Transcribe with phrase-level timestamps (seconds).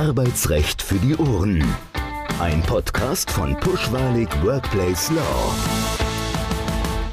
[0.00, 1.62] Arbeitsrecht für die Ohren.
[2.40, 5.54] Ein Podcast von Pushwalig Workplace Law.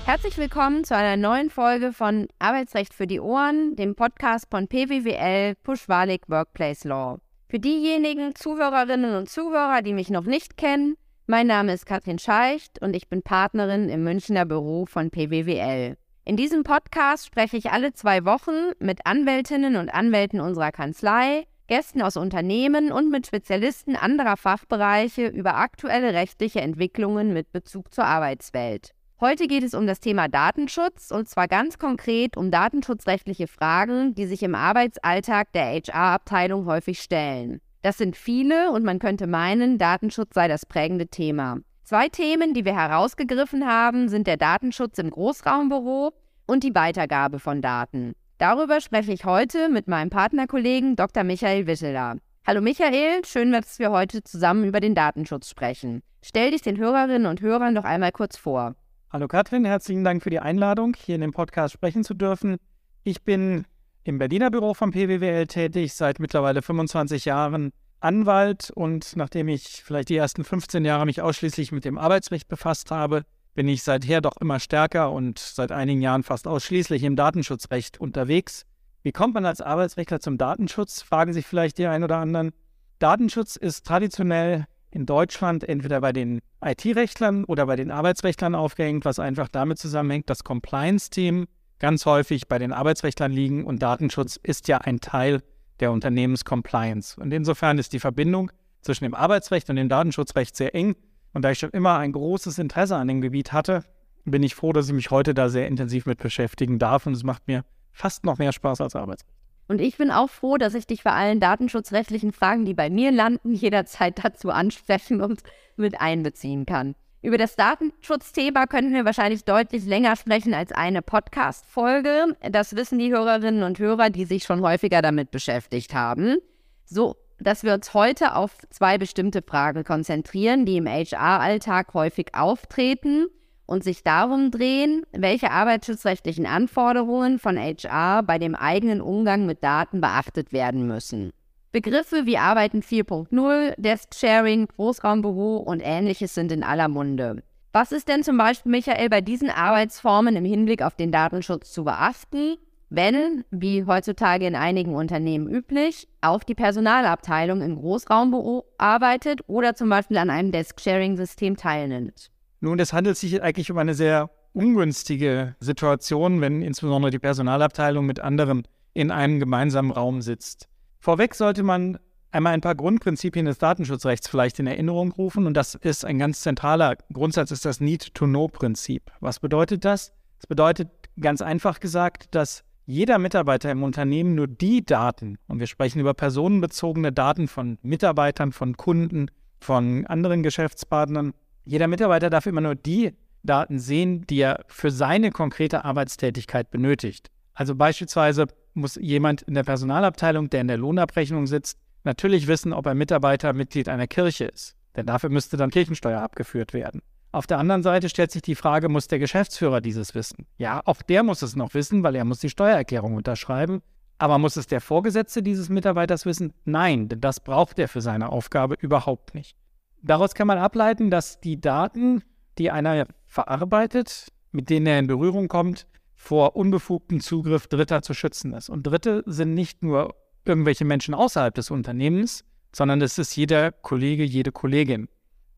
[0.05, 5.55] Herzlich willkommen zu einer neuen Folge von Arbeitsrecht für die Ohren, dem Podcast von PWWL
[5.63, 7.17] Pushwalig Workplace Law.
[7.49, 10.95] Für diejenigen Zuhörerinnen und Zuhörer, die mich noch nicht kennen,
[11.25, 15.97] mein Name ist Katrin Scheicht und ich bin Partnerin im Münchner Büro von PWWL.
[16.23, 22.01] In diesem Podcast spreche ich alle zwei Wochen mit Anwältinnen und Anwälten unserer Kanzlei, Gästen
[22.01, 28.91] aus Unternehmen und mit Spezialisten anderer Fachbereiche über aktuelle rechtliche Entwicklungen mit Bezug zur Arbeitswelt.
[29.19, 34.27] Heute geht es um das Thema Datenschutz und zwar ganz konkret um datenschutzrechtliche Fragen, die
[34.27, 37.59] sich im Arbeitsalltag der HR-Abteilung häufig stellen.
[37.81, 41.57] Das sind viele und man könnte meinen, Datenschutz sei das prägende Thema.
[41.83, 46.13] Zwei Themen, die wir herausgegriffen haben, sind der Datenschutz im Großraumbüro
[46.45, 48.13] und die Weitergabe von Daten.
[48.37, 51.23] Darüber spreche ich heute mit meinem Partnerkollegen Dr.
[51.23, 52.17] Michael Witteler.
[52.45, 56.03] Hallo Michael, schön, dass wir heute zusammen über den Datenschutz sprechen.
[56.21, 58.75] Stell dich den Hörerinnen und Hörern doch einmal kurz vor.
[59.11, 62.57] Hallo Katrin, herzlichen Dank für die Einladung, hier in dem Podcast sprechen zu dürfen.
[63.03, 63.65] Ich bin
[64.03, 70.09] im Berliner Büro vom PWWL tätig, seit mittlerweile 25 Jahren Anwalt und nachdem ich vielleicht
[70.09, 73.23] die ersten 15 Jahre mich ausschließlich mit dem Arbeitsrecht befasst habe,
[73.57, 78.67] bin ich seither doch immer stärker und seit einigen Jahren fast ausschließlich im Datenschutzrecht unterwegs.
[79.01, 81.01] Wie kommt man als Arbeitsrechtler zum Datenschutz?
[81.01, 82.51] Fragen sich vielleicht die ein oder anderen.
[82.99, 89.17] Datenschutz ist traditionell in Deutschland entweder bei den IT-Rechtlern oder bei den Arbeitsrechtlern aufgehängt, was
[89.17, 91.47] einfach damit zusammenhängt, dass Compliance-Themen
[91.79, 95.41] ganz häufig bei den Arbeitsrechtlern liegen und Datenschutz ist ja ein Teil
[95.79, 97.19] der Unternehmenscompliance.
[97.19, 100.95] Und insofern ist die Verbindung zwischen dem Arbeitsrecht und dem Datenschutzrecht sehr eng.
[101.37, 103.83] Und da ich schon immer ein großes Interesse an dem Gebiet hatte,
[104.25, 107.05] bin ich froh, dass ich mich heute da sehr intensiv mit beschäftigen darf.
[107.05, 109.31] Und es macht mir fast noch mehr Spaß als Arbeitsrecht.
[109.67, 113.11] Und ich bin auch froh, dass ich dich bei allen datenschutzrechtlichen Fragen, die bei mir
[113.11, 115.43] landen, jederzeit dazu ansprechen und
[115.75, 116.95] mit einbeziehen kann.
[117.21, 122.35] Über das Datenschutzthema könnten wir wahrscheinlich deutlich länger sprechen als eine Podcast-Folge.
[122.51, 126.37] Das wissen die Hörerinnen und Hörer, die sich schon häufiger damit beschäftigt haben.
[126.85, 133.27] So, dass wir uns heute auf zwei bestimmte Fragen konzentrieren, die im HR-Alltag häufig auftreten
[133.65, 140.01] und sich darum drehen, welche arbeitsschutzrechtlichen Anforderungen von HR bei dem eigenen Umgang mit Daten
[140.01, 141.31] beachtet werden müssen.
[141.71, 147.43] Begriffe wie Arbeiten 4.0, Desk-Sharing, Großraumbüro und ähnliches sind in aller Munde.
[147.73, 151.83] Was ist denn zum Beispiel, Michael, bei diesen Arbeitsformen im Hinblick auf den Datenschutz zu
[151.83, 152.55] beachten,
[152.89, 159.89] wenn, wie heutzutage in einigen Unternehmen üblich, auch die Personalabteilung im Großraumbüro arbeitet oder zum
[159.89, 162.31] Beispiel an einem Desk-Sharing-System teilnimmt?
[162.59, 168.19] Nun, es handelt sich eigentlich um eine sehr ungünstige Situation, wenn insbesondere die Personalabteilung mit
[168.19, 170.67] anderen in einem gemeinsamen Raum sitzt.
[170.99, 171.99] Vorweg sollte man
[172.31, 175.45] einmal ein paar Grundprinzipien des Datenschutzrechts vielleicht in Erinnerung rufen.
[175.45, 179.11] Und das ist ein ganz zentraler Grundsatz, ist das Need-to-Know-Prinzip.
[179.19, 180.13] Was bedeutet das?
[180.39, 180.89] Das bedeutet
[181.19, 186.13] ganz einfach gesagt, dass jeder Mitarbeiter im Unternehmen nur die Daten, und wir sprechen über
[186.13, 191.33] personenbezogene Daten von Mitarbeitern, von Kunden, von anderen Geschäftspartnern,
[191.65, 197.29] jeder Mitarbeiter darf immer nur die Daten sehen, die er für seine konkrete Arbeitstätigkeit benötigt.
[197.53, 202.87] Also beispielsweise muss jemand in der Personalabteilung, der in der Lohnabrechnung sitzt, natürlich wissen, ob
[202.87, 204.77] ein Mitarbeiter Mitglied einer Kirche ist.
[204.95, 207.01] Denn dafür müsste dann Kirchensteuer abgeführt werden.
[207.37, 210.47] Auf der anderen Seite stellt sich die Frage, muss der Geschäftsführer dieses wissen?
[210.57, 213.83] Ja, auch der muss es noch wissen, weil er muss die Steuererklärung unterschreiben.
[214.17, 216.51] Aber muss es der Vorgesetzte dieses Mitarbeiters wissen?
[216.65, 219.55] Nein, denn das braucht er für seine Aufgabe überhaupt nicht.
[220.01, 222.23] Daraus kann man ableiten, dass die Daten,
[222.57, 228.53] die einer verarbeitet, mit denen er in Berührung kommt, vor unbefugtem Zugriff Dritter zu schützen
[228.53, 228.67] ist.
[228.67, 232.43] Und Dritte sind nicht nur irgendwelche Menschen außerhalb des Unternehmens,
[232.75, 235.07] sondern es ist jeder Kollege, jede Kollegin.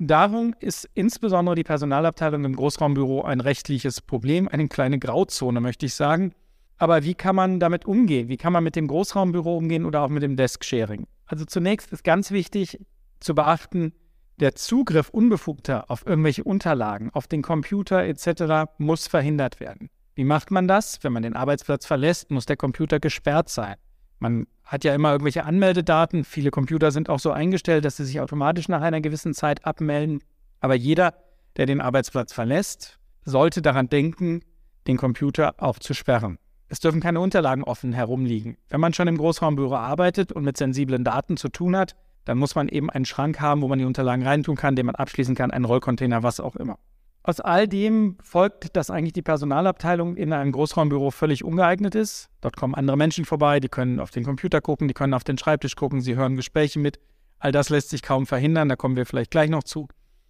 [0.01, 5.93] Darum ist insbesondere die Personalabteilung im Großraumbüro ein rechtliches Problem, eine kleine Grauzone, möchte ich
[5.93, 6.33] sagen.
[6.77, 8.29] Aber wie kann man damit umgehen?
[8.29, 11.05] Wie kann man mit dem Großraumbüro umgehen oder auch mit dem Desk-Sharing?
[11.25, 12.79] Also zunächst ist ganz wichtig
[13.19, 13.91] zu beachten,
[14.39, 18.71] der Zugriff Unbefugter auf irgendwelche Unterlagen, auf den Computer etc.
[18.77, 19.89] muss verhindert werden.
[20.15, 21.03] Wie macht man das?
[21.03, 23.75] Wenn man den Arbeitsplatz verlässt, muss der Computer gesperrt sein.
[24.19, 26.23] Man hat ja immer irgendwelche Anmeldedaten.
[26.23, 30.21] Viele Computer sind auch so eingestellt, dass sie sich automatisch nach einer gewissen Zeit abmelden.
[30.59, 31.15] Aber jeder,
[31.57, 34.41] der den Arbeitsplatz verlässt, sollte daran denken,
[34.87, 36.37] den Computer auch zu sperren.
[36.67, 38.57] Es dürfen keine Unterlagen offen herumliegen.
[38.69, 41.95] Wenn man schon im Großraumbüro arbeitet und mit sensiblen Daten zu tun hat,
[42.25, 44.95] dann muss man eben einen Schrank haben, wo man die Unterlagen reintun kann, den man
[44.95, 46.77] abschließen kann, einen Rollcontainer, was auch immer.
[47.23, 52.29] Aus all dem folgt, dass eigentlich die Personalabteilung in einem Großraumbüro völlig ungeeignet ist.
[52.41, 55.37] Dort kommen andere Menschen vorbei, die können auf den Computer gucken, die können auf den
[55.37, 56.99] Schreibtisch gucken, sie hören Gespräche mit.
[57.37, 59.87] All das lässt sich kaum verhindern, da kommen wir vielleicht gleich noch zu.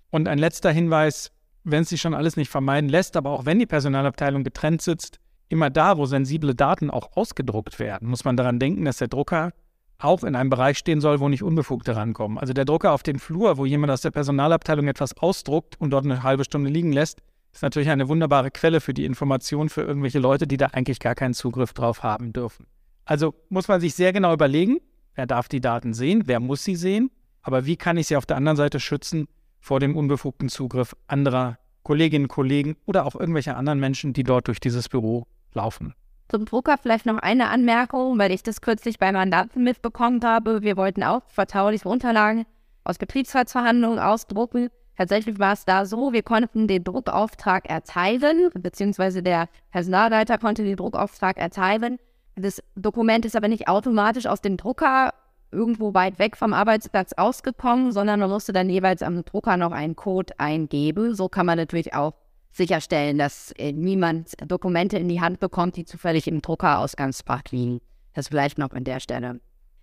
[0.10, 1.32] Und ein letzter Hinweis,
[1.64, 5.20] wenn es sich schon alles nicht vermeiden lässt, aber auch wenn die Personalabteilung getrennt sitzt,
[5.48, 9.52] immer da, wo sensible Daten auch ausgedruckt werden, muss man daran denken, dass der Drucker
[10.00, 12.38] auch in einem Bereich stehen soll, wo nicht Unbefugte rankommen.
[12.38, 16.06] Also der Drucker auf den Flur, wo jemand aus der Personalabteilung etwas ausdruckt und dort
[16.06, 20.20] eine halbe Stunde liegen lässt, ist natürlich eine wunderbare Quelle für die Information für irgendwelche
[20.20, 22.66] Leute, die da eigentlich gar keinen Zugriff drauf haben dürfen.
[23.06, 24.78] Also muss man sich sehr genau überlegen,
[25.16, 27.12] wer darf die Daten sehen, wer muss sie sehen,
[27.42, 29.28] aber wie kann ich sie auf der anderen Seite schützen
[29.60, 34.60] vor dem unbefugten Zugriff anderer Kolleginnen, Kollegen oder auch irgendwelcher anderen Menschen, die dort durch
[34.60, 35.96] dieses Büro laufen.
[36.30, 40.62] Zum Drucker vielleicht noch eine Anmerkung, weil ich das kürzlich bei Mandanten mitbekommen habe.
[40.62, 42.46] Wir wollten auch vertrauliche Unterlagen
[42.84, 44.70] aus Betriebsratsverhandlungen ausdrucken.
[44.96, 50.76] Tatsächlich war es da so, wir konnten den Druckauftrag erteilen, beziehungsweise der Personalleiter konnte den
[50.76, 51.98] Druckauftrag erteilen.
[52.36, 55.14] Das Dokument ist aber nicht automatisch aus dem Drucker
[55.52, 59.96] irgendwo weit weg vom Arbeitsplatz ausgekommen, sondern man musste dann jeweils am Drucker noch einen
[59.96, 61.16] Code eingeben.
[61.16, 62.14] So kann man natürlich auch
[62.52, 67.82] sicherstellen, dass äh, niemand Dokumente in die Hand bekommt, die zufällig im Druckerausgangsfach liegen.
[68.14, 69.40] Das vielleicht noch an der Stelle.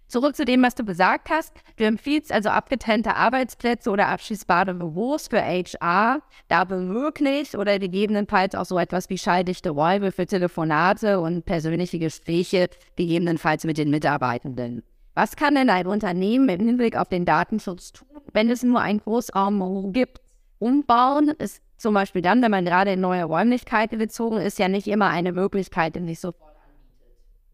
[0.08, 1.52] Zurück zu dem, was du gesagt hast.
[1.76, 8.66] Du empfiehlst also abgetrennte Arbeitsplätze oder abschließbare Büros für HR, da womöglich oder gegebenenfalls auch
[8.66, 14.84] so etwas wie schalldichte Räume für Telefonate und persönliche Gespräche, gegebenenfalls mit den Mitarbeitenden.
[15.14, 19.00] Was kann denn ein Unternehmen im Hinblick auf den Datenschutz tun, wenn es nur einen
[19.00, 20.20] Großraumbüro gibt?
[20.58, 24.87] Umbauen ist zum Beispiel dann, wenn man gerade in neue Räumlichkeiten gezogen ist, ja nicht
[24.87, 26.56] immer eine Möglichkeit, die sich sofort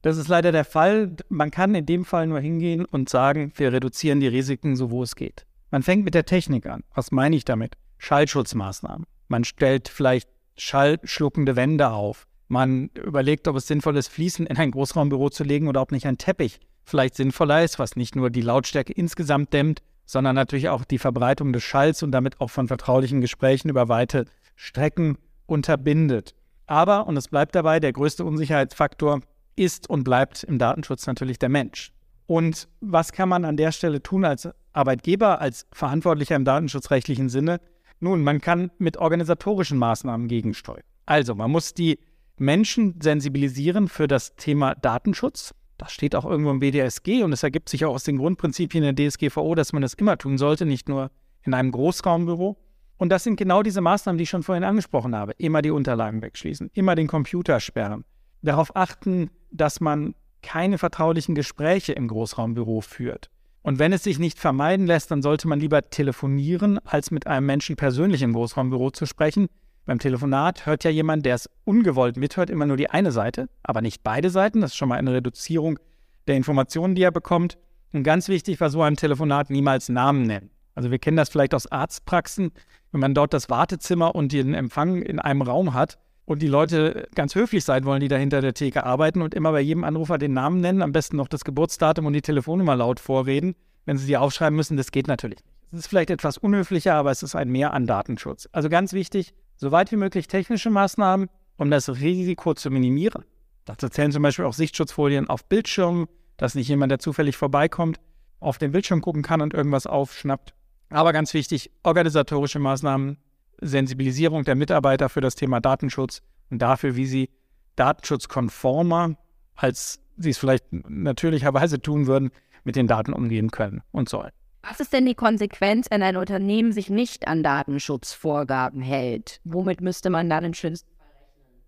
[0.03, 1.17] das ist leider der Fall.
[1.29, 5.05] Man kann in dem Fall nur hingehen und sagen, wir reduzieren die Risiken so, wo
[5.05, 5.47] es geht.
[5.71, 6.83] Man fängt mit der Technik an.
[6.93, 7.77] Was meine ich damit?
[7.99, 9.07] Schallschutzmaßnahmen.
[9.29, 12.27] Man stellt vielleicht schallschluckende Wände auf.
[12.49, 16.07] Man überlegt, ob es sinnvoll ist, Fliesen in ein Großraumbüro zu legen oder ob nicht
[16.07, 20.85] ein Teppich vielleicht sinnvoller ist, was nicht nur die Lautstärke insgesamt dämmt, sondern natürlich auch
[20.85, 24.27] die Verbreitung des Schalls und damit auch von vertraulichen Gesprächen über weite
[24.57, 26.35] Strecken unterbindet.
[26.67, 29.21] Aber, und es bleibt dabei, der größte Unsicherheitsfaktor
[29.57, 31.93] ist und bleibt im Datenschutz natürlich der Mensch.
[32.27, 37.61] Und was kann man an der Stelle tun als Arbeitgeber, als Verantwortlicher im datenschutzrechtlichen Sinne?
[38.01, 40.83] Nun, man kann mit organisatorischen Maßnahmen gegensteuern.
[41.07, 41.99] Also, man muss die
[42.39, 45.55] Menschen sensibilisieren für das Thema Datenschutz.
[45.83, 48.95] Das steht auch irgendwo im BDSG und es ergibt sich auch aus den Grundprinzipien der
[48.95, 51.11] DSGVO, dass man das immer tun sollte, nicht nur
[51.43, 52.57] in einem Großraumbüro.
[52.99, 55.33] Und das sind genau diese Maßnahmen, die ich schon vorhin angesprochen habe.
[55.39, 58.05] Immer die Unterlagen wegschließen, immer den Computer sperren,
[58.43, 63.29] darauf achten, dass man keine vertraulichen Gespräche im Großraumbüro führt.
[63.63, 67.47] Und wenn es sich nicht vermeiden lässt, dann sollte man lieber telefonieren, als mit einem
[67.47, 69.49] Menschen persönlich im Großraumbüro zu sprechen.
[69.85, 73.81] Beim Telefonat hört ja jemand, der es ungewollt mithört, immer nur die eine Seite, aber
[73.83, 74.61] nicht beide Seiten.
[74.61, 75.79] Das ist schon mal eine Reduzierung
[76.27, 77.59] der Informationen, die er bekommt.
[77.93, 80.51] Und ganz wichtig war so ein Telefonat niemals Namen nennen.
[80.75, 82.53] Also wir kennen das vielleicht aus Arztpraxen,
[82.93, 87.09] wenn man dort das Wartezimmer und den Empfang in einem Raum hat, und die Leute
[87.15, 90.19] ganz höflich sein wollen, die da hinter der Theke arbeiten und immer bei jedem Anrufer
[90.19, 93.55] den Namen nennen, am besten noch das Geburtsdatum und die Telefonnummer laut vorreden,
[93.87, 95.53] wenn sie die aufschreiben müssen, das geht natürlich nicht.
[95.73, 98.49] Es ist vielleicht etwas unhöflicher, aber es ist ein Mehr an Datenschutz.
[98.53, 103.25] Also ganz wichtig, so weit wie möglich technische Maßnahmen, um das Risiko zu minimieren.
[103.65, 108.01] Dazu zählen zum Beispiel auch Sichtschutzfolien auf Bildschirmen, dass nicht jemand, der zufällig vorbeikommt,
[108.41, 110.53] auf den Bildschirm gucken kann und irgendwas aufschnappt.
[110.91, 113.19] Aber ganz wichtig, organisatorische Maßnahmen,
[113.61, 117.31] Sensibilisierung der Mitarbeiter für das Thema Datenschutz und dafür, wie sie
[117.77, 119.15] datenschutzkonformer,
[119.55, 122.33] als sie es vielleicht natürlicherweise tun würden,
[122.65, 124.33] mit den Daten umgehen können und sollen.
[124.63, 129.41] Was ist denn die Konsequenz, wenn ein Unternehmen sich nicht an Datenschutzvorgaben hält?
[129.45, 131.63] Womit müsste man dann im schlimmsten Fall rechnen?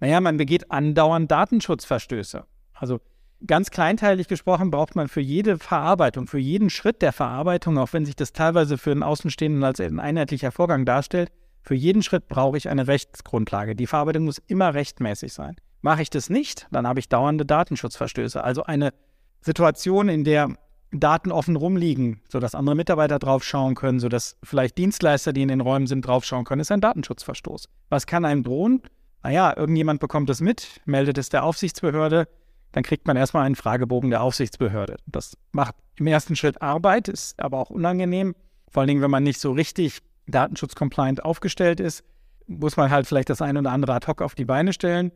[0.00, 2.44] Naja, man begeht andauernd Datenschutzverstöße.
[2.74, 3.00] Also
[3.46, 8.04] Ganz kleinteilig gesprochen braucht man für jede Verarbeitung, für jeden Schritt der Verarbeitung, auch wenn
[8.04, 11.30] sich das teilweise für einen Außenstehenden als ein einheitlicher Vorgang darstellt,
[11.62, 13.76] für jeden Schritt brauche ich eine Rechtsgrundlage.
[13.76, 15.54] Die Verarbeitung muss immer rechtmäßig sein.
[15.82, 18.42] Mache ich das nicht, dann habe ich dauernde Datenschutzverstöße.
[18.42, 18.92] Also eine
[19.40, 20.56] Situation, in der
[20.90, 25.86] Daten offen rumliegen, sodass andere Mitarbeiter draufschauen können, sodass vielleicht Dienstleister, die in den Räumen
[25.86, 27.68] sind, draufschauen können, ist ein Datenschutzverstoß.
[27.90, 28.82] Was kann einem drohen?
[29.22, 32.28] Naja, irgendjemand bekommt es mit, meldet es der Aufsichtsbehörde,
[32.72, 34.96] dann kriegt man erstmal einen Fragebogen der Aufsichtsbehörde.
[35.06, 38.34] Das macht im ersten Schritt Arbeit, ist aber auch unangenehm.
[38.70, 42.04] Vor allen Dingen, wenn man nicht so richtig datenschutzcompliant aufgestellt ist,
[42.46, 45.12] muss man halt vielleicht das eine oder andere ad hoc auf die Beine stellen.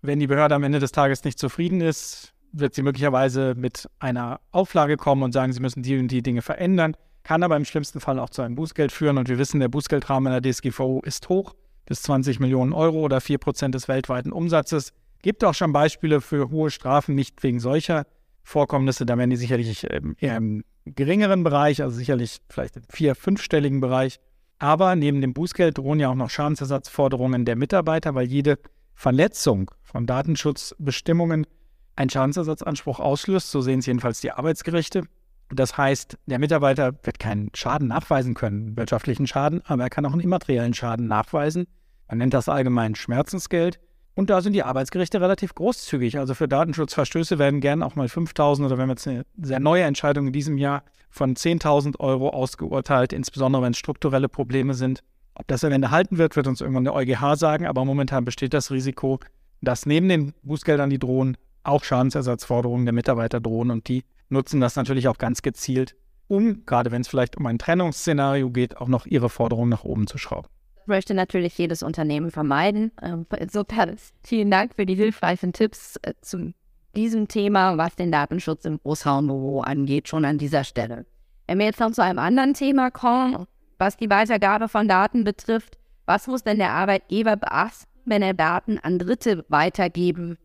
[0.00, 4.40] Wenn die Behörde am Ende des Tages nicht zufrieden ist, wird sie möglicherweise mit einer
[4.50, 8.00] Auflage kommen und sagen, sie müssen die und die Dinge verändern, kann aber im schlimmsten
[8.00, 9.18] Fall auch zu einem Bußgeld führen.
[9.18, 11.54] Und wir wissen, der Bußgeldrahmen in der DSGVO ist hoch,
[11.86, 14.92] bis 20 Millionen Euro oder 4 Prozent des weltweiten Umsatzes.
[15.22, 18.04] Gibt auch schon Beispiele für hohe Strafen, nicht wegen solcher
[18.42, 23.14] Vorkommnisse, da werden die sicherlich ähm, eher im geringeren Bereich, also sicherlich vielleicht im vier-,
[23.14, 24.18] fünfstelligen Bereich.
[24.58, 28.58] Aber neben dem Bußgeld drohen ja auch noch Schadensersatzforderungen der Mitarbeiter, weil jede
[28.94, 31.46] Verletzung von Datenschutzbestimmungen
[31.96, 33.50] einen Schadensersatzanspruch auslöst.
[33.50, 35.04] So sehen es jedenfalls die Arbeitsgerichte.
[35.50, 40.12] Das heißt, der Mitarbeiter wird keinen Schaden nachweisen können, wirtschaftlichen Schaden, aber er kann auch
[40.12, 41.66] einen immateriellen Schaden nachweisen.
[42.08, 43.78] Man nennt das allgemein Schmerzensgeld.
[44.14, 46.18] Und da sind die Arbeitsgerichte relativ großzügig.
[46.18, 49.84] Also für Datenschutzverstöße werden gern auch mal 5.000 oder wenn wir jetzt eine sehr neue
[49.84, 55.02] Entscheidung in diesem Jahr von 10.000 Euro ausgeurteilt, insbesondere wenn es strukturelle Probleme sind.
[55.34, 58.52] Ob das am Ende halten wird, wird uns irgendwann der EuGH sagen, aber momentan besteht
[58.52, 59.18] das Risiko,
[59.62, 64.76] dass neben den Bußgeldern, die drohen, auch Schadensersatzforderungen der Mitarbeiter drohen und die nutzen das
[64.76, 65.94] natürlich auch ganz gezielt,
[66.28, 70.06] um, gerade wenn es vielleicht um ein Trennungsszenario geht, auch noch ihre Forderungen nach oben
[70.06, 70.48] zu schrauben.
[70.76, 72.90] Das möchte natürlich jedes Unternehmen vermeiden.
[73.00, 76.54] Ähm, insofern vielen Dank für die hilfreichen Tipps äh, zu
[76.96, 81.06] diesem Thema, was den Datenschutz im Großraumbüro angeht, schon an dieser Stelle.
[81.46, 83.46] Wenn wir jetzt noch zu einem anderen Thema kommen,
[83.78, 88.78] was die Weitergabe von Daten betrifft, was muss denn der Arbeitgeber beachten, wenn er Daten
[88.78, 90.36] an Dritte weitergeben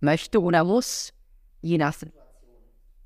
[0.00, 1.12] möchte oder muss,
[1.62, 2.22] je nach Situation?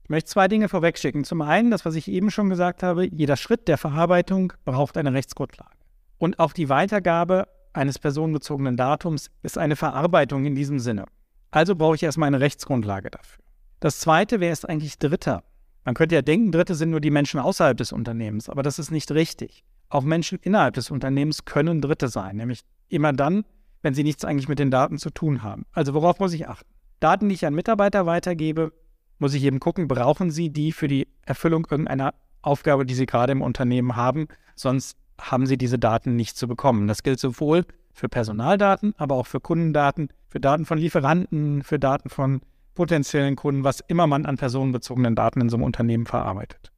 [0.05, 1.25] Ich möchte zwei Dinge vorwegschicken.
[1.25, 5.13] Zum einen, das, was ich eben schon gesagt habe, jeder Schritt der Verarbeitung braucht eine
[5.13, 5.71] Rechtsgrundlage.
[6.19, 11.07] Und auch die Weitergabe eines personenbezogenen Datums ist eine Verarbeitung in diesem Sinne.
[11.51, 13.45] Also brauche ich erstmal eine Rechtsgrundlage dafür.
[13.81, 15.45] Das zweite, wer ist eigentlich Dritter?
[15.85, 18.91] Man könnte ja denken, Dritte sind nur die Menschen außerhalb des Unternehmens, aber das ist
[18.91, 19.65] nicht richtig.
[19.89, 23.45] Auch Menschen innerhalb des Unternehmens können Dritte sein, nämlich immer dann,
[23.83, 25.65] wenn sie nichts eigentlich mit den Daten zu tun haben.
[25.73, 26.69] Also worauf muss ich achten?
[27.01, 28.73] Daten, die ich an Mitarbeiter weitergebe,
[29.19, 33.33] muss ich eben gucken, brauchen sie die für die Erfüllung irgendeiner Aufgabe, die sie gerade
[33.33, 36.89] im Unternehmen haben, sonst haben sie diese Daten nicht zu bekommen.
[36.89, 42.09] Das gilt sowohl für Personaldaten, aber auch für Kundendaten, für Daten von Lieferanten, für Daten
[42.09, 42.41] von
[42.75, 46.71] potenziellen Kunden, was immer man an personenbezogenen Daten in so einem Unternehmen verarbeitet.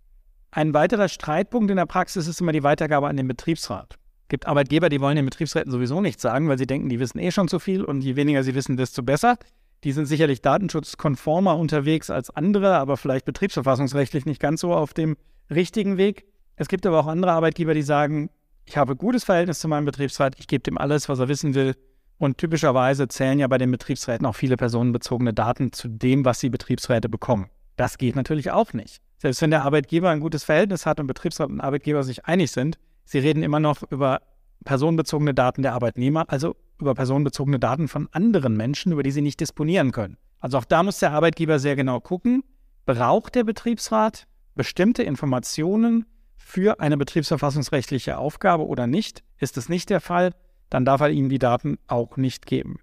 [0.50, 3.98] Ein weiterer Streitpunkt in der Praxis ist immer die Weitergabe an den Betriebsrat.
[4.22, 7.18] Es gibt Arbeitgeber, die wollen den Betriebsräten sowieso nichts sagen, weil sie denken, die wissen
[7.18, 9.36] eh schon zu viel und je weniger sie wissen, desto besser.
[9.84, 15.16] Die sind sicherlich datenschutzkonformer unterwegs als andere, aber vielleicht betriebsverfassungsrechtlich nicht ganz so auf dem
[15.50, 16.24] richtigen Weg.
[16.56, 18.30] Es gibt aber auch andere Arbeitgeber, die sagen,
[18.64, 21.74] ich habe gutes Verhältnis zu meinem Betriebsrat, ich gebe dem alles, was er wissen will.
[22.18, 26.50] Und typischerweise zählen ja bei den Betriebsräten auch viele personenbezogene Daten zu dem, was die
[26.50, 27.48] Betriebsräte bekommen.
[27.74, 29.00] Das geht natürlich auch nicht.
[29.18, 32.78] Selbst wenn der Arbeitgeber ein gutes Verhältnis hat und Betriebsrat und Arbeitgeber sich einig sind,
[33.04, 34.20] sie reden immer noch über
[34.64, 39.40] personenbezogene Daten der Arbeitnehmer, also über personenbezogene Daten von anderen Menschen, über die sie nicht
[39.40, 40.16] disponieren können.
[40.40, 42.44] Also auch da muss der Arbeitgeber sehr genau gucken,
[42.84, 46.04] braucht der Betriebsrat bestimmte Informationen
[46.36, 49.22] für eine betriebsverfassungsrechtliche Aufgabe oder nicht.
[49.38, 50.32] Ist es nicht der Fall,
[50.68, 52.80] dann darf er Ihnen die Daten auch nicht geben.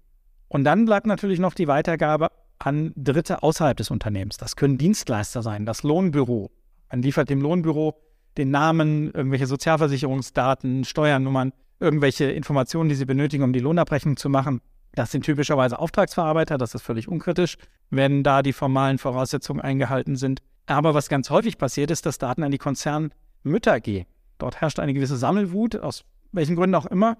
[0.48, 2.28] Und dann bleibt natürlich noch die Weitergabe
[2.58, 4.36] an Dritte außerhalb des Unternehmens.
[4.36, 6.50] Das können Dienstleister sein, das Lohnbüro.
[6.90, 8.00] Man liefert dem Lohnbüro
[8.36, 14.60] den Namen, irgendwelche Sozialversicherungsdaten, Steuernummern, irgendwelche Informationen, die sie benötigen, um die Lohnabrechnung zu machen.
[14.92, 17.56] Das sind typischerweise Auftragsverarbeiter, das ist völlig unkritisch,
[17.90, 20.42] wenn da die formalen Voraussetzungen eingehalten sind.
[20.66, 24.06] Aber was ganz häufig passiert, ist, dass Daten an die Konzern Mütter gehe.
[24.38, 27.16] Dort herrscht eine gewisse Sammelwut, aus welchen Gründen auch immer,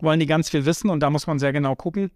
[0.00, 2.10] wollen die ganz viel wissen und da muss man sehr genau gucken,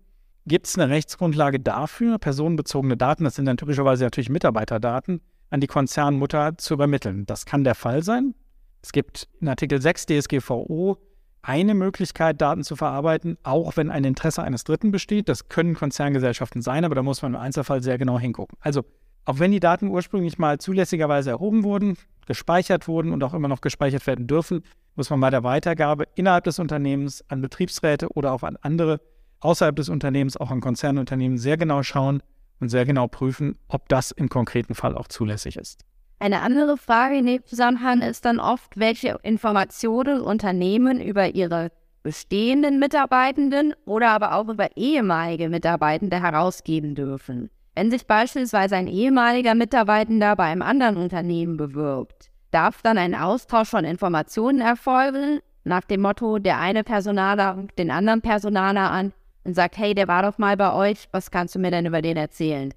[0.46, 5.66] gibt es eine Rechtsgrundlage dafür, personenbezogene Daten, das sind dann typischerweise natürlich Mitarbeiterdaten, an die
[5.66, 7.26] Konzernmutter zu übermitteln.
[7.26, 8.34] Das kann der Fall sein.
[8.82, 10.98] Es gibt in Artikel 6 DSGVO
[11.42, 15.28] eine Möglichkeit, Daten zu verarbeiten, auch wenn ein Interesse eines Dritten besteht.
[15.28, 18.58] Das können Konzerngesellschaften sein, aber da muss man im Einzelfall sehr genau hingucken.
[18.60, 18.84] Also
[19.24, 23.60] auch wenn die Daten ursprünglich mal zulässigerweise erhoben wurden, gespeichert wurden und auch immer noch
[23.60, 24.62] gespeichert werden dürfen,
[24.96, 29.00] muss man bei der Weitergabe innerhalb des Unternehmens an Betriebsräte oder auch an andere
[29.40, 32.22] außerhalb des Unternehmens, auch an Konzernunternehmen sehr genau schauen
[32.60, 35.84] und sehr genau prüfen, ob das im konkreten Fall auch zulässig ist.
[36.20, 41.70] Eine andere Frage in dem Zusammenhang ist dann oft, welche Informationen Unternehmen über ihre
[42.02, 47.50] bestehenden Mitarbeitenden oder aber auch über ehemalige Mitarbeitende herausgeben dürfen.
[47.74, 53.68] Wenn sich beispielsweise ein ehemaliger Mitarbeitender bei einem anderen Unternehmen bewirbt, darf dann ein Austausch
[53.68, 59.12] von Informationen erfolgen, nach dem Motto, der eine Personaler ruft den anderen Personaler an
[59.44, 62.02] und sagt, hey, der war doch mal bei euch, was kannst du mir denn über
[62.02, 62.72] den erzählen?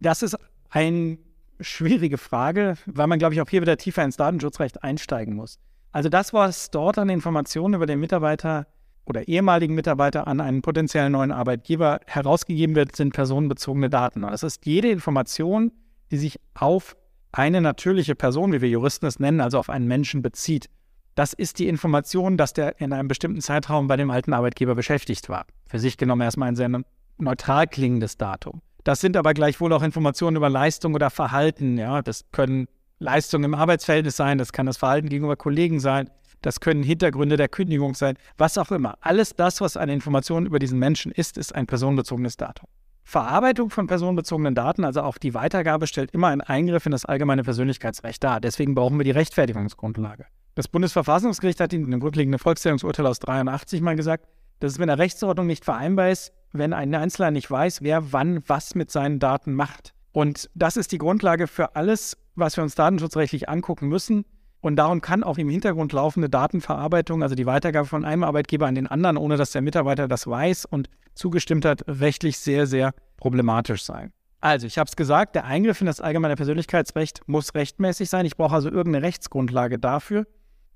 [0.00, 0.36] Das ist
[0.70, 1.18] eine
[1.60, 5.58] schwierige Frage, weil man, glaube ich, auch hier wieder tiefer ins Datenschutzrecht einsteigen muss.
[5.92, 8.66] Also das, was dort an Informationen über den Mitarbeiter
[9.06, 14.22] oder ehemaligen Mitarbeiter an einen potenziellen neuen Arbeitgeber herausgegeben wird, sind personenbezogene Daten.
[14.22, 15.72] Das ist jede Information,
[16.10, 16.96] die sich auf
[17.32, 20.68] eine natürliche Person, wie wir Juristen es nennen, also auf einen Menschen bezieht.
[21.14, 25.28] Das ist die Information, dass der in einem bestimmten Zeitraum bei dem alten Arbeitgeber beschäftigt
[25.28, 25.46] war.
[25.66, 26.70] Für sich genommen erstmal ein sehr
[27.18, 28.60] neutral klingendes Datum.
[28.86, 31.76] Das sind aber gleichwohl auch Informationen über Leistung oder Verhalten.
[31.76, 32.68] Ja, das können
[33.00, 36.08] Leistungen im Arbeitsverhältnis sein, das kann das Verhalten gegenüber Kollegen sein,
[36.40, 38.96] das können Hintergründe der Kündigung sein, was auch immer.
[39.00, 42.68] Alles das, was eine Information über diesen Menschen ist, ist ein personenbezogenes Datum.
[43.02, 47.42] Verarbeitung von personenbezogenen Daten, also auch die Weitergabe, stellt immer einen Eingriff in das allgemeine
[47.42, 48.40] Persönlichkeitsrecht dar.
[48.40, 50.26] Deswegen brauchen wir die Rechtfertigungsgrundlage.
[50.54, 54.28] Das Bundesverfassungsgericht hat in dem rückliegenden Volksstellungsurteil aus 83 mal gesagt,
[54.60, 58.42] dass es mit der Rechtsordnung nicht vereinbar ist, wenn ein Einzelner nicht weiß, wer wann
[58.46, 59.94] was mit seinen Daten macht.
[60.12, 64.24] Und das ist die Grundlage für alles, was wir uns datenschutzrechtlich angucken müssen.
[64.60, 68.74] Und darum kann auch im Hintergrund laufende Datenverarbeitung, also die Weitergabe von einem Arbeitgeber an
[68.74, 73.84] den anderen, ohne dass der Mitarbeiter das weiß und zugestimmt hat, rechtlich sehr, sehr problematisch
[73.84, 74.12] sein.
[74.40, 78.26] Also, ich habe es gesagt, der Eingriff in das allgemeine Persönlichkeitsrecht muss rechtmäßig sein.
[78.26, 80.26] Ich brauche also irgendeine Rechtsgrundlage dafür.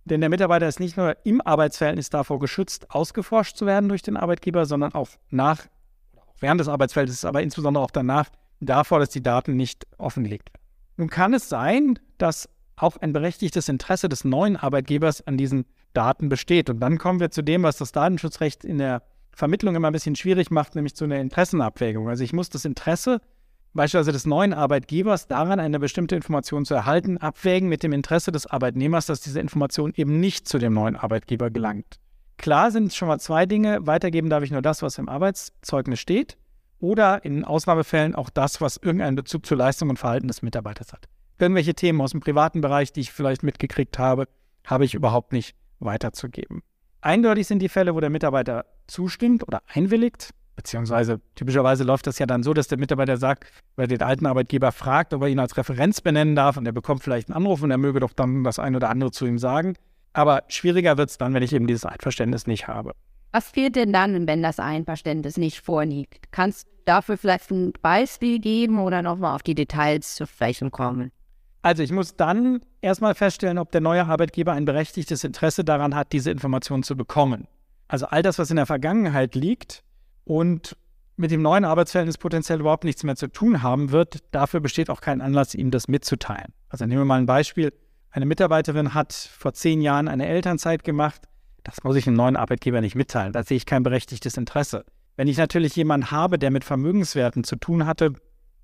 [0.04, 4.16] Denn der Mitarbeiter ist nicht nur im Arbeitsverhältnis davor geschützt, ausgeforscht zu werden durch den
[4.16, 5.66] Arbeitgeber, sondern auch nach,
[6.40, 8.30] während des Arbeitsverhältnisses, aber insbesondere auch danach,
[8.60, 10.64] davor, dass die Daten nicht offengelegt werden.
[10.96, 16.28] Nun kann es sein, dass auch ein berechtigtes Interesse des neuen Arbeitgebers an diesen Daten
[16.28, 16.70] besteht.
[16.70, 19.02] Und dann kommen wir zu dem, was das Datenschutzrecht in der
[19.32, 22.08] Vermittlung immer ein bisschen schwierig macht, nämlich zu einer Interessenabwägung.
[22.08, 23.20] Also ich muss das Interesse
[23.74, 28.46] beispielsweise des neuen Arbeitgebers daran, eine bestimmte Information zu erhalten, abwägen mit dem Interesse des
[28.46, 31.98] Arbeitnehmers, dass diese Information eben nicht zu dem neuen Arbeitgeber gelangt.
[32.36, 33.86] Klar sind schon mal zwei Dinge.
[33.86, 36.38] Weitergeben darf ich nur das, was im Arbeitszeugnis steht
[36.78, 41.06] oder in Ausnahmefällen auch das, was irgendeinen Bezug zur Leistung und Verhalten des Mitarbeiters hat.
[41.38, 44.26] Irgendwelche Themen aus dem privaten Bereich, die ich vielleicht mitgekriegt habe,
[44.64, 46.62] habe ich überhaupt nicht weiterzugeben.
[47.02, 50.30] Eindeutig sind die Fälle, wo der Mitarbeiter zustimmt oder einwilligt.
[50.60, 54.72] Beziehungsweise typischerweise läuft das ja dann so, dass der Mitarbeiter sagt, weil den alten Arbeitgeber
[54.72, 57.70] fragt, ob er ihn als Referenz benennen darf und er bekommt vielleicht einen Anruf und
[57.70, 59.72] er möge doch dann das eine oder andere zu ihm sagen.
[60.12, 62.92] Aber schwieriger wird es dann, wenn ich eben dieses Einverständnis nicht habe.
[63.32, 66.30] Was fehlt denn dann, wenn das Einverständnis nicht vorliegt?
[66.30, 71.10] Kannst du dafür vielleicht ein Beispiel geben oder nochmal auf die Details zu sprechen kommen?
[71.62, 76.12] Also ich muss dann erstmal feststellen, ob der neue Arbeitgeber ein berechtigtes Interesse daran hat,
[76.12, 77.48] diese Information zu bekommen.
[77.88, 79.84] Also all das, was in der Vergangenheit liegt,
[80.24, 80.76] und
[81.16, 85.00] mit dem neuen Arbeitsverhältnis potenziell überhaupt nichts mehr zu tun haben wird, dafür besteht auch
[85.00, 86.54] kein Anlass, ihm das mitzuteilen.
[86.68, 87.72] Also nehmen wir mal ein Beispiel.
[88.10, 91.22] Eine Mitarbeiterin hat vor zehn Jahren eine Elternzeit gemacht.
[91.62, 93.32] Das muss ich einem neuen Arbeitgeber nicht mitteilen.
[93.32, 94.84] Da sehe ich kein berechtigtes Interesse.
[95.16, 98.14] Wenn ich natürlich jemanden habe, der mit Vermögenswerten zu tun hatte,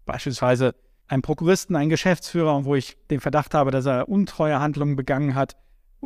[0.07, 0.75] beispielsweise
[1.09, 5.57] einen Prokuristen, einen Geschäftsführer, wo ich den Verdacht habe, dass er untreue Handlungen begangen hat,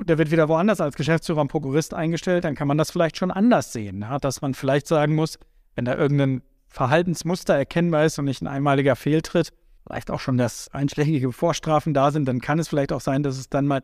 [0.01, 3.19] und der wird wieder woanders als Geschäftsführer und Prokurist eingestellt, dann kann man das vielleicht
[3.19, 4.01] schon anders sehen.
[4.01, 4.19] Ja?
[4.19, 5.39] Dass man vielleicht sagen muss,
[5.75, 9.53] wenn da irgendein Verhaltensmuster erkennbar ist und nicht ein einmaliger Fehltritt,
[9.87, 13.37] vielleicht auch schon das einschlägige Vorstrafen da sind, dann kann es vielleicht auch sein, dass
[13.37, 13.83] es dann mal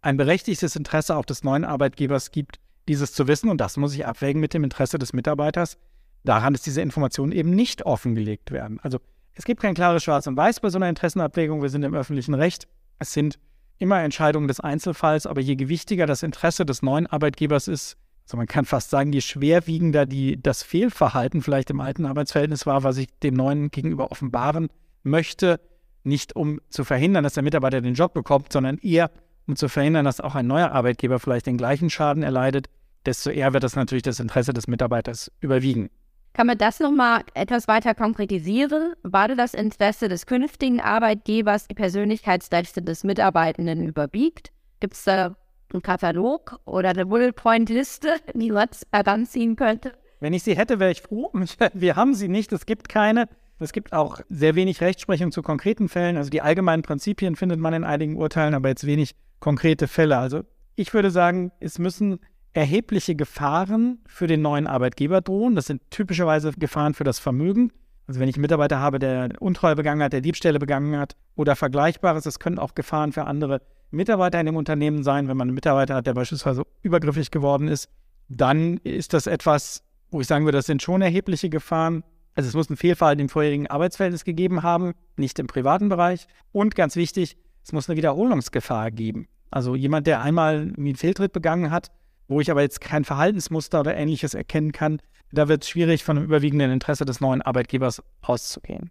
[0.00, 2.56] ein berechtigtes Interesse auch des neuen Arbeitgebers gibt,
[2.88, 3.48] dieses zu wissen.
[3.48, 5.78] Und das muss ich abwägen mit dem Interesse des Mitarbeiters,
[6.24, 8.80] daran, dass diese Informationen eben nicht offengelegt werden.
[8.82, 8.98] Also
[9.34, 11.62] es gibt kein klares Schwarz und Weiß bei so einer Interessenabwägung.
[11.62, 12.66] Wir sind im öffentlichen Recht.
[12.98, 13.38] Es sind
[13.78, 18.46] immer Entscheidungen des Einzelfalls, aber je gewichtiger das Interesse des neuen Arbeitgebers ist, also man
[18.46, 23.08] kann fast sagen, je schwerwiegender die, das Fehlverhalten vielleicht im alten Arbeitsverhältnis war, was ich
[23.22, 24.68] dem neuen gegenüber offenbaren
[25.02, 25.60] möchte,
[26.04, 29.10] nicht um zu verhindern, dass der Mitarbeiter den Job bekommt, sondern eher
[29.46, 32.68] um zu verhindern, dass auch ein neuer Arbeitgeber vielleicht den gleichen Schaden erleidet,
[33.06, 35.90] desto eher wird das natürlich das Interesse des Mitarbeiters überwiegen.
[36.34, 38.94] Kann man das nochmal etwas weiter konkretisieren?
[39.02, 44.50] War das Interesse des künftigen Arbeitgebers die Persönlichkeitsrechte des Mitarbeitenden überwiegt?
[44.80, 45.36] Gibt es da
[45.72, 49.92] einen Katalog oder eine Bullet Point Liste, die man heranziehen könnte?
[50.20, 51.30] Wenn ich sie hätte, wäre ich froh.
[51.74, 53.28] Wir haben sie nicht, es gibt keine.
[53.58, 56.16] Es gibt auch sehr wenig Rechtsprechung zu konkreten Fällen.
[56.16, 60.16] Also die allgemeinen Prinzipien findet man in einigen Urteilen, aber jetzt wenig konkrete Fälle.
[60.16, 60.42] Also
[60.76, 62.20] ich würde sagen, es müssen
[62.52, 65.54] erhebliche Gefahren für den neuen Arbeitgeber drohen.
[65.54, 67.72] Das sind typischerweise Gefahren für das Vermögen.
[68.06, 71.56] Also wenn ich einen Mitarbeiter habe, der Untreue begangen hat, der Diebstähle begangen hat oder
[71.56, 75.28] Vergleichbares, das können auch Gefahren für andere Mitarbeiter in dem Unternehmen sein.
[75.28, 77.88] Wenn man einen Mitarbeiter hat, der beispielsweise übergriffig geworden ist,
[78.28, 82.02] dann ist das etwas, wo ich sagen würde, das sind schon erhebliche Gefahren.
[82.34, 86.26] Also es muss ein Fehlverhalten im vorherigen Arbeitsverhältnis gegeben haben, nicht im privaten Bereich.
[86.50, 89.28] Und ganz wichtig, es muss eine Wiederholungsgefahr geben.
[89.50, 91.90] Also jemand, der einmal einen Fehltritt begangen hat,
[92.28, 95.00] wo ich aber jetzt kein Verhaltensmuster oder ähnliches erkennen kann,
[95.32, 98.90] da wird es schwierig, von dem überwiegenden Interesse des neuen Arbeitgebers auszugehen.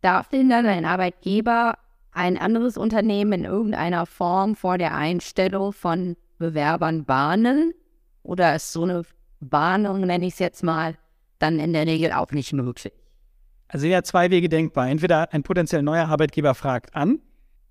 [0.00, 1.76] Darf denn dann ein Arbeitgeber
[2.12, 7.72] ein anderes Unternehmen in irgendeiner Form vor der Einstellung von Bewerbern warnen?
[8.22, 9.02] Oder ist so eine
[9.40, 10.96] Warnung, nenne ich es jetzt mal,
[11.38, 12.92] dann in der Regel auch nicht möglich?
[13.68, 14.88] Also ja zwei Wege denkbar.
[14.88, 17.20] Entweder ein potenziell neuer Arbeitgeber fragt an,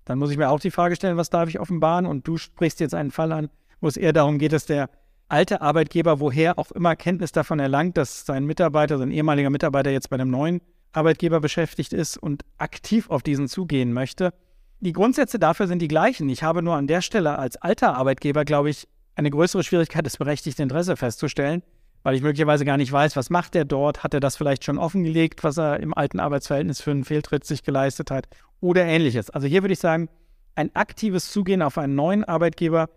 [0.04, 2.06] dann muss ich mir auch die Frage stellen, was darf ich offenbaren?
[2.06, 4.90] Und du sprichst jetzt einen Fall an, wo es eher darum geht, dass der
[5.32, 10.10] alte Arbeitgeber, woher auch immer Kenntnis davon erlangt, dass sein Mitarbeiter, sein ehemaliger Mitarbeiter jetzt
[10.10, 10.60] bei einem neuen
[10.92, 14.34] Arbeitgeber beschäftigt ist und aktiv auf diesen zugehen möchte.
[14.80, 16.28] Die Grundsätze dafür sind die gleichen.
[16.28, 20.18] Ich habe nur an der Stelle als alter Arbeitgeber, glaube ich, eine größere Schwierigkeit, das
[20.18, 21.62] berechtigte Interesse festzustellen,
[22.02, 24.76] weil ich möglicherweise gar nicht weiß, was macht er dort, hat er das vielleicht schon
[24.76, 28.28] offengelegt, was er im alten Arbeitsverhältnis für einen Fehltritt sich geleistet hat
[28.60, 29.30] oder ähnliches.
[29.30, 30.10] Also hier würde ich sagen,
[30.56, 32.90] ein aktives Zugehen auf einen neuen Arbeitgeber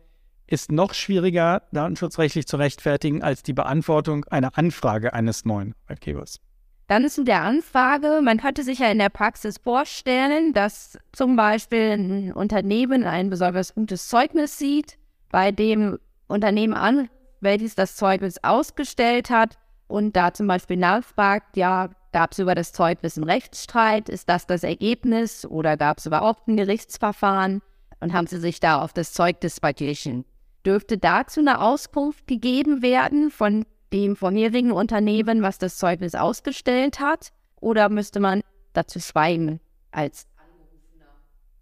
[0.47, 6.39] ist noch schwieriger datenschutzrechtlich zu rechtfertigen als die Beantwortung einer Anfrage eines neuen Arbeitgebers.
[6.88, 11.36] Dann ist in der Anfrage, man könnte sich ja in der Praxis vorstellen, dass zum
[11.36, 14.99] Beispiel ein Unternehmen ein besonders gutes Zeugnis sieht,
[15.31, 17.10] bei dem Unternehmen an,
[17.41, 22.71] welches das Zeugnis ausgestellt hat und da zum Beispiel nachfragt, ja, gab es über das
[22.71, 27.62] Zeugnis einen Rechtsstreit, ist das das Ergebnis oder gab es überhaupt ein Gerichtsverfahren
[27.99, 30.23] und haben sie sich da auf das Zeugnis verglichen.
[30.65, 37.32] Dürfte dazu eine Auskunft gegeben werden von dem vorherigen Unternehmen, was das Zeugnis ausgestellt hat?
[37.60, 38.41] Oder müsste man
[38.73, 39.60] dazu schweigen
[39.91, 40.28] als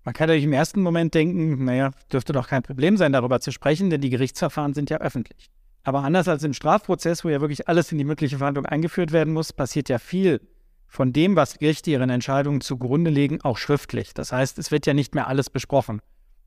[0.06, 3.54] man kann natürlich im ersten Moment denken, naja, dürfte doch kein Problem sein, darüber zu
[3.54, 5.50] sprechen, denn die Gerichtsverfahren sind ja öffentlich.
[5.84, 9.34] Aber anders als im Strafprozess, wo ja wirklich alles in die mündliche Verhandlung eingeführt werden
[9.34, 10.42] muss, passiert ja viel
[10.88, 14.14] von dem, was Gerichte ihren Entscheidungen zugrunde legen, auch schriftlich.
[14.14, 16.02] Das heißt, es wird ja nicht mehr alles besprochen.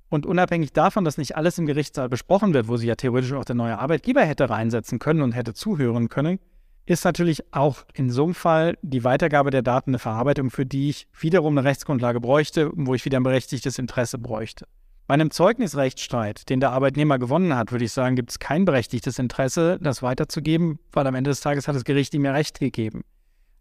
[0.08, 3.44] Und unabhängig davon, dass nicht alles im Gerichtssaal besprochen wird, wo sich ja theoretisch auch
[3.44, 6.38] der neue Arbeitgeber hätte reinsetzen können und hätte zuhören können,
[6.86, 10.88] ist natürlich auch in so einem Fall die Weitergabe der Daten eine Verarbeitung, für die
[10.88, 14.66] ich wiederum eine Rechtsgrundlage bräuchte, wo ich wieder ein berechtigtes Interesse bräuchte.
[15.08, 19.18] Bei einem Zeugnisrechtsstreit, den der Arbeitnehmer gewonnen hat, würde ich sagen, gibt es kein berechtigtes
[19.18, 23.04] Interesse, das weiterzugeben, weil am Ende des Tages hat das Gericht ihm ja Recht gegeben.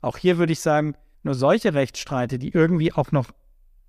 [0.02, 3.28] Auch hier würde ich sagen, nur solche Rechtsstreite, die irgendwie auch noch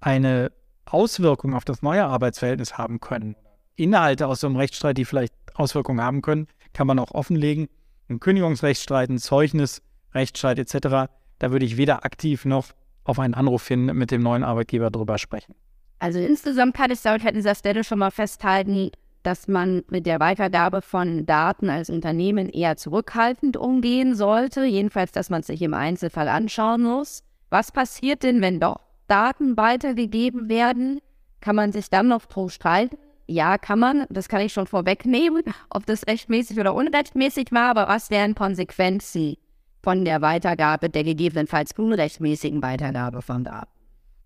[0.01, 0.51] eine
[0.87, 3.37] Auswirkungen auf das neue Arbeitsverhältnis haben können,
[3.77, 7.69] Inhalte aus so einem Rechtsstreit, die vielleicht Auswirkungen haben können, kann man auch offenlegen.
[8.09, 9.83] Ein Kündigungsrechtsstreit, ein Zeugnis,
[10.15, 12.69] Rechtsstreit etc., da würde ich weder aktiv noch
[13.05, 15.55] auf einen Anruf hin mit dem neuen Arbeitgeber drüber sprechen.
[15.99, 18.91] Also insgesamt kann ich an dieser Stelle schon mal festhalten,
[19.23, 24.65] dass man mit der Weitergabe von Daten als Unternehmen eher zurückhaltend umgehen sollte.
[24.65, 27.23] Jedenfalls, dass man sich im Einzelfall anschauen muss.
[27.51, 31.01] Was passiert denn, wenn doch Daten weitergegeben werden,
[31.41, 32.97] kann man sich dann noch pro streiten.
[33.27, 34.07] Ja, kann man.
[34.09, 37.71] Das kann ich schon vorwegnehmen, ob das rechtmäßig oder unrechtmäßig war.
[37.71, 39.37] Aber was wären Konsequenzen
[39.83, 43.71] von der Weitergabe, der gegebenenfalls unrechtmäßigen Weitergabe von Daten?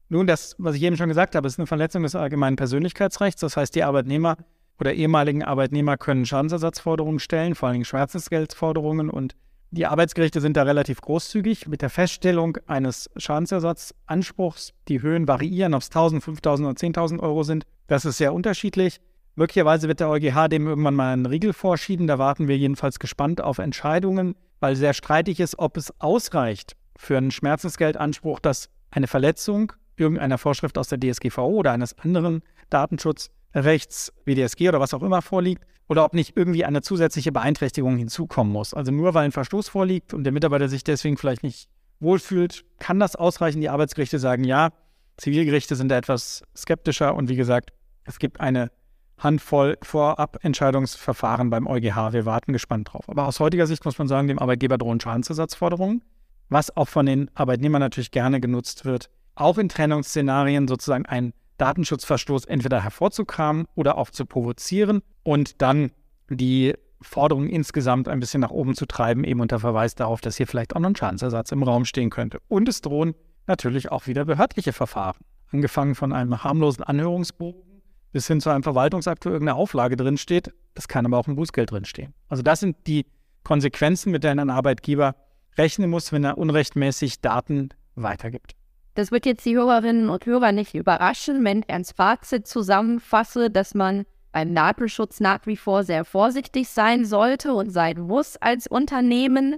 [0.08, 3.40] Nun, das, was ich eben schon gesagt habe, ist eine Verletzung des allgemeinen Persönlichkeitsrechts.
[3.40, 4.36] Das heißt, die Arbeitnehmer
[4.78, 9.36] oder ehemaligen Arbeitnehmer können Schadensersatzforderungen stellen, vor allem Schmerzensgeldforderungen und
[9.72, 14.72] die Arbeitsgerichte sind da relativ großzügig mit der Feststellung eines Schadensersatzanspruchs.
[14.88, 17.64] Die Höhen variieren, ob es 1000, 5000 oder 10.000 Euro sind.
[17.86, 19.00] Das ist sehr unterschiedlich.
[19.36, 22.08] Möglicherweise wird der EuGH dem irgendwann mal einen Riegel vorschieben.
[22.08, 27.16] Da warten wir jedenfalls gespannt auf Entscheidungen, weil sehr streitig ist, ob es ausreicht für
[27.16, 34.34] einen Schmerzensgeldanspruch, dass eine Verletzung irgendeiner Vorschrift aus der DSGVO oder eines anderen Datenschutzrechts, wie
[34.34, 38.74] DSG oder was auch immer vorliegt, oder ob nicht irgendwie eine zusätzliche Beeinträchtigung hinzukommen muss.
[38.74, 43.00] Also nur weil ein Verstoß vorliegt und der Mitarbeiter sich deswegen vielleicht nicht wohlfühlt, kann
[43.00, 43.60] das ausreichen.
[43.60, 44.70] Die Arbeitsgerichte sagen ja.
[45.16, 47.72] Zivilgerichte sind da etwas skeptischer und wie gesagt,
[48.04, 48.70] es gibt eine
[49.18, 52.12] Handvoll Vorabentscheidungsverfahren beim EuGH.
[52.12, 53.08] Wir warten gespannt drauf.
[53.08, 56.02] Aber aus heutiger Sicht muss man sagen, dem Arbeitgeber drohen Schadensersatzforderungen,
[56.48, 62.46] was auch von den Arbeitnehmern natürlich gerne genutzt wird, auch in Trennungsszenarien sozusagen ein Datenschutzverstoß
[62.46, 65.92] entweder hervorzukramen oder auch zu provozieren und dann
[66.28, 70.46] die Forderung insgesamt ein bisschen nach oben zu treiben, eben unter Verweis darauf, dass hier
[70.46, 72.40] vielleicht auch noch ein Schadensersatz im Raum stehen könnte.
[72.48, 73.14] Und es drohen
[73.46, 75.18] natürlich auch wieder behördliche Verfahren,
[75.50, 77.62] angefangen von einem harmlosen Anhörungsbogen
[78.12, 80.52] bis hin zu einem Verwaltungsakt, wo irgendeine Auflage drinsteht.
[80.74, 82.12] Es kann aber auch ein Bußgeld drinstehen.
[82.28, 83.06] Also das sind die
[83.44, 85.14] Konsequenzen, mit denen ein Arbeitgeber
[85.56, 88.54] rechnen muss, wenn er unrechtmäßig Daten weitergibt.
[89.00, 93.72] Das wird jetzt die Hörerinnen und Hörer nicht überraschen, wenn ich ans Fazit zusammenfasse, dass
[93.72, 99.56] man beim Datenschutz nach wie vor sehr vorsichtig sein sollte und sein muss als Unternehmen.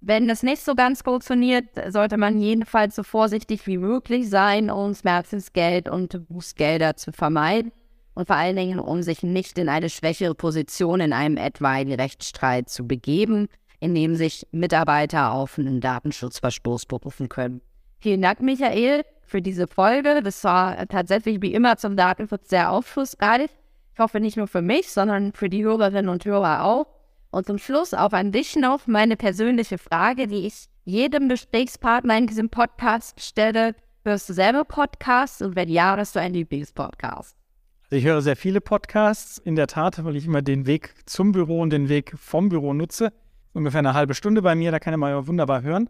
[0.00, 4.94] Wenn das nicht so ganz funktioniert, sollte man jedenfalls so vorsichtig wie möglich sein, um
[4.94, 7.72] Schmerzensgeld und Bußgelder zu vermeiden
[8.14, 12.68] und vor allen Dingen, um sich nicht in eine schwächere Position in einem etwaigen Rechtsstreit
[12.68, 13.48] zu begeben,
[13.80, 17.60] in dem sich Mitarbeiter auf einen Datenschutzverstoß berufen können.
[18.04, 20.20] Vielen Dank, Michael, für diese Folge.
[20.22, 23.48] Das war tatsächlich wie immer zum Datenschutz sehr aufschlussreich.
[23.94, 26.86] Ich hoffe nicht nur für mich, sondern für die Hörerinnen und Hörer auch.
[27.30, 32.26] Und zum Schluss auch an dich noch meine persönliche Frage, die ich jedem Gesprächspartner in
[32.26, 33.74] diesem Podcast stelle.
[34.04, 37.34] Hörst du selber Podcasts und wenn ja, hast du einen Lieblingspodcast?
[37.84, 41.32] Also ich höre sehr viele Podcasts, in der Tat, weil ich immer den Weg zum
[41.32, 43.14] Büro und den Weg vom Büro nutze.
[43.54, 45.88] Ungefähr eine halbe Stunde bei mir, da kann man ja wunderbar hören.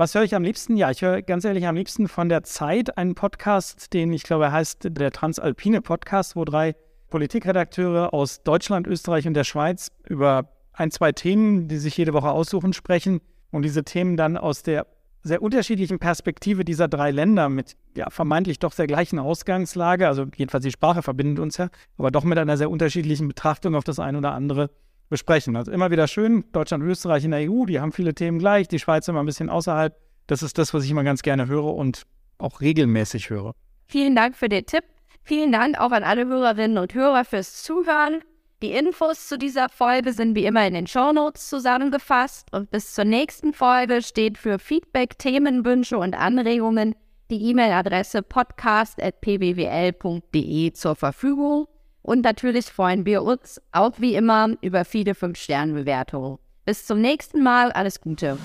[0.00, 0.78] Was höre ich am liebsten?
[0.78, 4.50] Ja, ich höre ganz ehrlich am liebsten von der Zeit einen Podcast, den ich glaube
[4.50, 6.74] heißt der Transalpine Podcast, wo drei
[7.10, 12.30] Politikredakteure aus Deutschland, Österreich und der Schweiz über ein, zwei Themen, die sich jede Woche
[12.30, 14.86] aussuchen, sprechen und diese Themen dann aus der
[15.22, 20.64] sehr unterschiedlichen Perspektive dieser drei Länder mit ja, vermeintlich doch sehr gleichen Ausgangslage, also jedenfalls
[20.64, 24.16] die Sprache verbindet uns ja, aber doch mit einer sehr unterschiedlichen Betrachtung auf das eine
[24.16, 24.70] oder andere
[25.10, 25.56] besprechen.
[25.56, 28.68] Also immer wieder schön, Deutschland und Österreich in der EU, die haben viele Themen gleich,
[28.68, 29.94] die Schweiz immer ein bisschen außerhalb.
[30.26, 32.04] Das ist das, was ich immer ganz gerne höre und
[32.38, 33.52] auch regelmäßig höre.
[33.86, 34.84] Vielen Dank für den Tipp.
[35.22, 38.22] Vielen Dank auch an alle Hörerinnen und Hörer fürs Zuhören.
[38.62, 43.04] Die Infos zu dieser Folge sind wie immer in den Shownotes zusammengefasst und bis zur
[43.04, 46.94] nächsten Folge steht für Feedback, Themenwünsche und Anregungen
[47.30, 51.68] die E-Mail-Adresse podcast.pbwl.de zur Verfügung.
[52.02, 56.38] Und natürlich freuen wir uns auch wie immer über viele 5-Sterne-Bewertungen.
[56.64, 58.38] Bis zum nächsten Mal, alles Gute.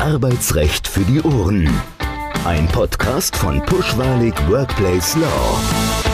[0.00, 1.68] Arbeitsrecht für die Ohren.
[2.44, 6.05] Ein Podcast von Pushwalig Workplace Law.